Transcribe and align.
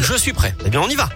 Je 0.00 0.14
suis 0.14 0.32
prêt. 0.32 0.54
Eh 0.64 0.70
bien, 0.70 0.80
on 0.80 0.88
y 0.88 0.94
va. 0.94 1.10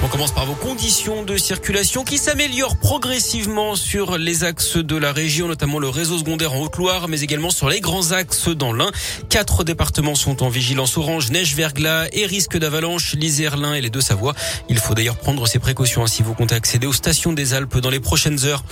On 0.00 0.06
commence 0.06 0.30
par 0.30 0.46
vos 0.46 0.54
conditions 0.54 1.24
de 1.24 1.36
circulation 1.36 2.04
qui 2.04 2.18
s'améliorent 2.18 2.76
progressivement 2.76 3.74
sur 3.74 4.16
les 4.16 4.44
axes 4.44 4.76
de 4.76 4.94
la 4.96 5.12
région, 5.12 5.48
notamment 5.48 5.80
le 5.80 5.88
réseau 5.88 6.18
secondaire 6.18 6.52
en 6.52 6.60
Haute-Loire, 6.60 7.08
mais 7.08 7.22
également 7.22 7.50
sur 7.50 7.68
les 7.68 7.80
grands 7.80 8.12
axes 8.12 8.48
dans 8.48 8.72
l'Ain. 8.72 8.92
Quatre 9.28 9.64
départements 9.64 10.14
sont 10.14 10.44
en 10.44 10.50
vigilance 10.50 10.96
orange, 10.96 11.32
neige, 11.32 11.56
verglas 11.56 12.06
et 12.12 12.26
risque 12.26 12.56
d'avalanche, 12.56 13.14
l'Isère, 13.14 13.56
l'Ain 13.56 13.74
et 13.74 13.80
les 13.80 13.90
deux 13.90 14.00
Savoies. 14.00 14.34
Il 14.68 14.78
faut 14.78 14.94
d'ailleurs 14.94 15.16
prendre 15.16 15.48
ces 15.48 15.58
précautions 15.58 16.06
si 16.06 16.22
vous 16.22 16.32
comptez 16.32 16.54
accéder 16.54 16.86
aux 16.86 16.92
stations 16.92 17.32
des 17.32 17.52
Alpes 17.52 17.78
dans 17.78 17.90
les 17.90 18.00
prochaines 18.00 18.44
heures. 18.44 18.62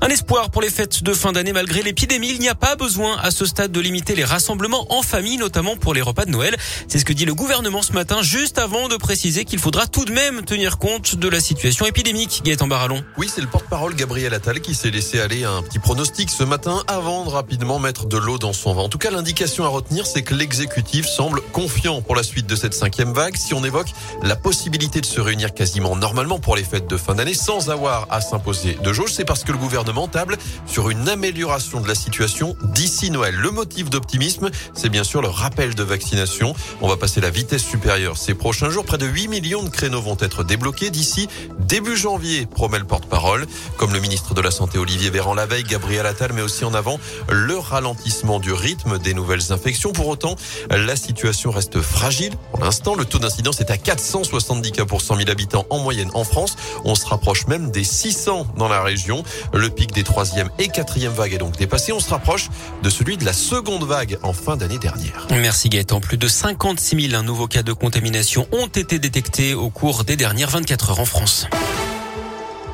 Un 0.00 0.08
espoir 0.08 0.50
pour 0.50 0.62
les 0.62 0.70
fêtes 0.70 1.04
de 1.04 1.14
fin 1.14 1.30
d'année 1.30 1.52
malgré 1.52 1.82
l'épidémie. 1.82 2.30
Il 2.30 2.40
n'y 2.40 2.48
a 2.48 2.56
pas 2.56 2.74
besoin 2.74 3.18
à 3.18 3.30
ce 3.30 3.46
stade 3.46 3.70
de 3.70 3.80
limiter 3.80 4.16
les 4.16 4.24
rassemblements 4.24 4.92
en 4.92 5.02
famille, 5.02 5.36
notamment 5.36 5.76
pour 5.76 5.94
les 5.94 6.02
repas 6.02 6.24
de 6.24 6.30
Noël. 6.32 6.56
C'est 6.88 6.98
ce 6.98 7.04
que 7.04 7.12
dit 7.12 7.24
le 7.24 7.36
gouvernement 7.36 7.82
ce 7.82 7.92
matin, 7.92 8.20
juste 8.22 8.58
avant 8.58 8.88
de 8.88 8.96
préciser 8.96 9.44
qu'il 9.44 9.60
faudra 9.60 9.86
tout 9.86 10.04
de 10.04 10.12
même 10.12 10.42
tenir 10.42 10.71
compte 10.78 11.16
de 11.16 11.28
la 11.28 11.40
situation 11.40 11.86
épidémique. 11.86 12.42
Gaëtan 12.44 12.66
Barallon. 12.66 13.04
Oui, 13.18 13.30
c'est 13.32 13.40
le 13.40 13.46
porte-parole 13.46 13.94
Gabriel 13.94 14.34
Attal 14.34 14.60
qui 14.60 14.74
s'est 14.74 14.90
laissé 14.90 15.20
aller 15.20 15.44
à 15.44 15.50
un 15.50 15.62
petit 15.62 15.78
pronostic 15.78 16.30
ce 16.30 16.42
matin 16.42 16.82
avant 16.86 17.24
de 17.24 17.30
rapidement 17.30 17.78
mettre 17.78 18.06
de 18.06 18.16
l'eau 18.16 18.38
dans 18.38 18.52
son 18.52 18.74
vin. 18.74 18.82
En 18.82 18.88
tout 18.88 18.98
cas, 18.98 19.10
l'indication 19.10 19.64
à 19.64 19.68
retenir, 19.68 20.06
c'est 20.06 20.22
que 20.22 20.34
l'exécutif 20.34 21.06
semble 21.06 21.40
confiant 21.52 22.02
pour 22.02 22.16
la 22.16 22.22
suite 22.22 22.46
de 22.46 22.56
cette 22.56 22.74
cinquième 22.74 23.12
vague. 23.12 23.36
Si 23.36 23.54
on 23.54 23.64
évoque 23.64 23.92
la 24.22 24.34
possibilité 24.34 25.00
de 25.00 25.06
se 25.06 25.20
réunir 25.20 25.54
quasiment 25.54 25.94
normalement 25.94 26.38
pour 26.38 26.56
les 26.56 26.64
fêtes 26.64 26.88
de 26.88 26.96
fin 26.96 27.14
d'année 27.14 27.34
sans 27.34 27.70
avoir 27.70 28.06
à 28.10 28.20
s'imposer 28.20 28.78
de 28.82 28.92
jauge, 28.92 29.12
c'est 29.12 29.24
parce 29.24 29.44
que 29.44 29.52
le 29.52 29.58
gouvernement 29.58 30.08
table 30.08 30.38
sur 30.66 30.90
une 30.90 31.08
amélioration 31.08 31.80
de 31.80 31.88
la 31.88 31.94
situation 31.94 32.56
d'ici 32.62 33.10
Noël. 33.10 33.34
Le 33.34 33.50
motif 33.50 33.90
d'optimisme, 33.90 34.50
c'est 34.74 34.88
bien 34.88 35.04
sûr 35.04 35.22
le 35.22 35.28
rappel 35.28 35.74
de 35.74 35.82
vaccination. 35.82 36.54
On 36.80 36.88
va 36.88 36.96
passer 36.96 37.20
la 37.20 37.30
vitesse 37.30 37.62
supérieure 37.62 38.16
ces 38.16 38.34
prochains 38.34 38.70
jours. 38.70 38.84
Près 38.84 38.98
de 38.98 39.06
8 39.06 39.28
millions 39.28 39.62
de 39.62 39.68
créneaux 39.68 40.00
vont 40.00 40.16
être 40.18 40.44
débloqués 40.44 40.61
d'ici 40.70 41.28
début 41.58 41.96
janvier, 41.96 42.46
promet 42.46 42.78
le 42.78 42.84
porte-parole. 42.84 43.46
Comme 43.76 43.92
le 43.92 44.00
ministre 44.00 44.34
de 44.34 44.40
la 44.40 44.50
Santé 44.50 44.78
Olivier 44.78 45.10
Véran 45.10 45.34
la 45.34 45.46
veille, 45.46 45.64
Gabriel 45.64 46.06
Attal 46.06 46.32
met 46.32 46.42
aussi 46.42 46.64
en 46.64 46.74
avant 46.74 46.98
le 47.28 47.58
ralentissement 47.58 48.38
du 48.38 48.52
rythme 48.52 48.98
des 48.98 49.14
nouvelles 49.14 49.52
infections. 49.52 49.92
Pour 49.92 50.08
autant, 50.08 50.36
la 50.70 50.96
situation 50.96 51.50
reste 51.50 51.80
fragile. 51.80 52.34
Pour 52.52 52.64
l'instant, 52.64 52.94
le 52.94 53.04
taux 53.04 53.18
d'incidence 53.18 53.60
est 53.60 53.70
à 53.70 53.76
470 53.76 54.72
cas 54.72 54.84
pour 54.84 55.00
100 55.00 55.16
000 55.16 55.30
habitants 55.30 55.66
en 55.70 55.78
moyenne 55.78 56.10
en 56.14 56.24
France. 56.24 56.56
On 56.84 56.94
se 56.94 57.06
rapproche 57.06 57.46
même 57.46 57.70
des 57.70 57.84
600 57.84 58.46
dans 58.56 58.68
la 58.68 58.82
région. 58.82 59.24
Le 59.52 59.68
pic 59.68 59.92
des 59.92 60.04
troisième 60.04 60.48
et 60.58 60.68
quatrième 60.68 61.12
vagues 61.12 61.34
est 61.34 61.38
donc 61.38 61.56
dépassé. 61.56 61.92
On 61.92 62.00
se 62.00 62.10
rapproche 62.10 62.50
de 62.82 62.90
celui 62.90 63.16
de 63.16 63.24
la 63.24 63.32
seconde 63.32 63.84
vague 63.84 64.18
en 64.22 64.32
fin 64.32 64.56
d'année 64.56 64.78
dernière. 64.78 65.26
Merci 65.30 65.68
Gaëtan. 65.68 66.00
Plus 66.00 66.18
de 66.18 66.28
56 66.28 67.10
000 67.10 67.22
nouveaux 67.22 67.46
cas 67.46 67.62
de 67.62 67.72
contamination 67.72 68.46
ont 68.52 68.66
été 68.66 68.98
détectés 68.98 69.54
au 69.54 69.70
cours 69.70 70.04
des 70.04 70.16
dernières 70.16 70.51
24 70.52 70.90
heures 70.90 71.00
en 71.00 71.06
France. 71.06 71.48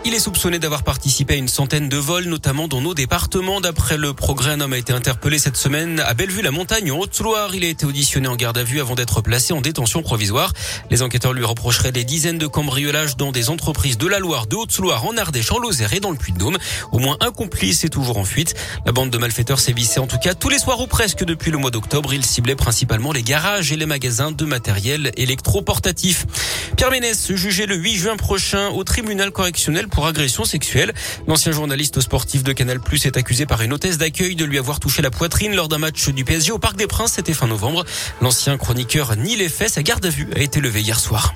Il 0.09 0.15
est 0.15 0.21
soupçonné 0.21 0.59
d'avoir 0.59 0.85
participé 0.85 1.35
à 1.35 1.37
une 1.37 1.49
centaine 1.49 1.89
de 1.89 1.97
vols, 1.99 2.25
notamment 2.25 2.67
dans 2.67 2.81
nos 2.81 2.95
départements. 2.95 3.61
D'après 3.61 3.99
le 3.99 4.15
progrès, 4.15 4.53
un 4.53 4.61
homme 4.61 4.73
a 4.73 4.79
été 4.79 4.93
interpellé 4.93 5.39
cette 5.39 5.59
semaine 5.59 6.01
à 6.01 6.15
Bellevue-la-Montagne, 6.15 6.91
en 6.91 6.99
Haute-Loire. 6.99 7.55
Il 7.55 7.63
a 7.63 7.69
été 7.69 7.85
auditionné 7.85 8.27
en 8.27 8.35
garde 8.35 8.57
à 8.57 8.65
vue 8.65 8.81
avant 8.81 8.95
d'être 8.95 9.21
placé 9.21 9.53
en 9.53 9.61
détention 9.61 10.03
provisoire. 10.03 10.55
Les 10.91 11.03
enquêteurs 11.03 11.35
lui 11.35 11.45
reprocheraient 11.45 11.93
des 11.93 12.05
dizaines 12.05 12.39
de 12.39 12.47
cambriolages 12.47 13.19
dans 13.19 13.33
des 13.33 13.51
entreprises 13.51 13.99
de 13.99 14.07
la 14.07 14.19
Loire, 14.19 14.47
de 14.47 14.57
Haute-Loire, 14.57 15.05
en 15.05 15.15
Ardèche, 15.17 15.53
en 15.53 15.59
Lozère 15.59 15.93
et 15.93 16.01
dans 16.01 16.11
le 16.11 16.17
Puy-de-Dôme. 16.17 16.57
Au 16.91 17.01
moins 17.01 17.19
un 17.21 17.31
complice 17.31 17.85
est 17.85 17.91
toujours 17.91 18.17
en 18.17 18.25
fuite. 18.25 18.55
La 18.87 18.93
bande 18.93 19.11
de 19.11 19.19
malfaiteurs 19.19 19.61
sévissait 19.61 20.01
en 20.01 20.07
tout 20.07 20.19
cas 20.19 20.33
tous 20.33 20.49
les 20.49 20.59
soirs 20.59 20.81
ou 20.81 20.87
presque 20.87 21.25
depuis 21.25 21.51
le 21.51 21.59
mois 21.59 21.71
d'octobre. 21.71 22.15
Il 22.15 22.25
ciblait 22.25 22.57
principalement 22.57 23.13
les 23.13 23.23
garages 23.23 23.73
et 23.73 23.77
les 23.77 23.85
magasins 23.85 24.33
de 24.33 24.45
matériel 24.47 25.13
électroportatif. 25.19 26.25
Pierre 26.79 26.93
Ménès, 26.93 27.33
jugé 27.35 27.67
le 27.67 27.75
8 27.75 27.97
juin 27.97 28.17
prochain 28.17 28.69
au 28.69 28.85
tribunal 28.85 29.33
correctionnel 29.33 29.89
pour 29.89 30.07
agression 30.07 30.45
sexuelle. 30.45 30.95
L'ancien 31.27 31.51
journaliste 31.51 32.01
sportif 32.01 32.45
de 32.45 32.53
Canal 32.53 32.79
Plus 32.79 33.05
est 33.05 33.17
accusé 33.17 33.47
par 33.47 33.63
une 33.63 33.73
hôtesse 33.73 33.99
d'accueil 33.99 34.37
de 34.37 34.45
lui 34.45 34.59
avoir 34.59 34.79
touché 34.79 35.03
la 35.03 35.11
poitrine 35.11 35.57
lors 35.57 35.67
d'un 35.67 35.79
match 35.79 36.09
du 36.11 36.25
PSG 36.25 36.53
au 36.53 36.61
Parc 36.61 36.77
des 36.77 36.87
Princes. 36.87 37.15
C'était 37.15 37.35
fin 37.35 37.49
novembre. 37.49 37.85
L'ancien 38.21 38.57
chroniqueur 38.57 39.17
nie 39.17 39.35
les 39.35 39.49
faits. 39.49 39.71
Sa 39.71 39.83
garde 39.83 40.07
à 40.07 40.09
vue 40.09 40.29
a 40.37 40.39
été 40.39 40.61
levée 40.61 40.83
hier 40.83 41.01
soir. 41.01 41.35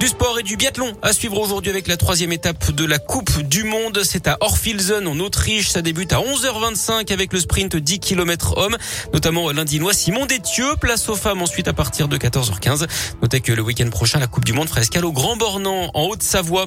Du 0.00 0.06
sport 0.06 0.38
et 0.38 0.44
du 0.44 0.56
biathlon 0.56 0.96
à 1.02 1.12
suivre 1.12 1.40
aujourd'hui 1.40 1.70
avec 1.70 1.88
la 1.88 1.96
troisième 1.96 2.30
étape 2.30 2.70
de 2.70 2.84
la 2.84 3.00
Coupe 3.00 3.42
du 3.42 3.64
Monde. 3.64 4.02
C'est 4.04 4.28
à 4.28 4.38
Orfilsen 4.40 5.08
en 5.08 5.18
Autriche. 5.18 5.70
Ça 5.70 5.82
débute 5.82 6.12
à 6.12 6.18
11h25 6.20 7.12
avec 7.12 7.32
le 7.32 7.40
sprint 7.40 7.74
10 7.74 7.98
km 7.98 8.56
hommes, 8.58 8.76
notamment 9.12 9.50
l'Indinois 9.50 9.92
Simon 9.92 10.26
Détieux. 10.26 10.76
Place 10.80 11.08
aux 11.08 11.16
femmes 11.16 11.42
ensuite 11.42 11.66
à 11.66 11.72
partir 11.72 12.06
de 12.06 12.16
14h15. 12.16 12.86
Notez 13.22 13.40
que 13.40 13.50
le 13.50 13.60
week-end 13.60 13.90
prochain, 13.90 14.20
la 14.20 14.28
Coupe 14.28 14.44
du 14.44 14.52
Monde 14.52 14.68
fera 14.68 14.82
escale 14.82 15.04
au 15.04 15.10
Grand 15.10 15.36
Bornand 15.36 15.90
en 15.92 16.04
Haute-Savoie. 16.04 16.66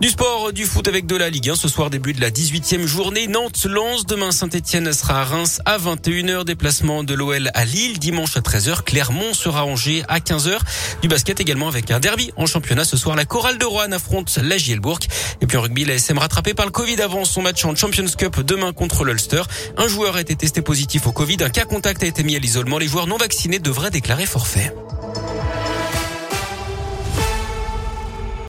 Du 0.00 0.08
sport, 0.08 0.52
du 0.52 0.64
foot 0.64 0.88
avec 0.88 1.06
de 1.06 1.16
la 1.16 1.30
Ligue 1.30 1.50
1. 1.50 1.54
Ce 1.54 1.68
soir, 1.68 1.88
début 1.88 2.14
de 2.14 2.20
la 2.20 2.30
18e 2.30 2.84
journée. 2.84 3.28
Nantes 3.28 3.64
lance. 3.64 4.06
Demain, 4.06 4.32
Saint-Etienne 4.32 4.92
sera 4.92 5.20
à 5.20 5.24
Reims 5.24 5.60
à 5.64 5.78
21h. 5.78 6.44
Déplacement 6.44 7.04
de 7.04 7.14
l'OL 7.14 7.48
à 7.54 7.64
Lille. 7.64 8.00
Dimanche 8.00 8.36
à 8.36 8.40
13h. 8.40 8.82
Clermont 8.82 9.32
sera 9.34 9.60
à 9.60 9.64
Angers 9.64 10.02
à 10.08 10.18
15h. 10.18 10.58
Du 11.00 11.08
basket 11.08 11.40
également 11.40 11.68
avec 11.68 11.92
un 11.92 12.00
derby 12.00 12.32
en 12.36 12.46
ce 12.84 12.96
soir. 12.96 13.16
La 13.16 13.24
chorale 13.24 13.58
de 13.58 13.64
Rouen 13.64 13.92
affronte 13.92 14.38
la 14.42 14.56
Gielbourg. 14.56 14.98
Et 15.40 15.46
puis 15.46 15.56
en 15.56 15.62
rugby, 15.62 15.84
la 15.84 15.94
SM 15.94 16.18
rattrapée 16.18 16.54
par 16.54 16.66
le 16.66 16.72
Covid 16.72 17.00
avant 17.00 17.24
son 17.24 17.42
match 17.42 17.64
en 17.64 17.74
Champions 17.74 18.06
Cup 18.16 18.40
demain 18.40 18.72
contre 18.72 19.04
l'Ulster. 19.04 19.42
Un 19.76 19.88
joueur 19.88 20.16
a 20.16 20.20
été 20.20 20.36
testé 20.36 20.62
positif 20.62 21.06
au 21.06 21.12
Covid. 21.12 21.38
Un 21.40 21.50
cas 21.50 21.64
contact 21.64 22.02
a 22.02 22.06
été 22.06 22.22
mis 22.22 22.36
à 22.36 22.38
l'isolement. 22.38 22.78
Les 22.78 22.88
joueurs 22.88 23.06
non 23.06 23.16
vaccinés 23.16 23.58
devraient 23.58 23.90
déclarer 23.90 24.26
forfait. 24.26 24.72